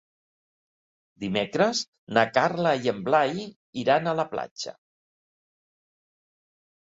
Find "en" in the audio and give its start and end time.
2.93-3.03